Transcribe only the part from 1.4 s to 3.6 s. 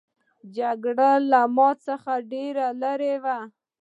ما څخه ډېره لیري وه.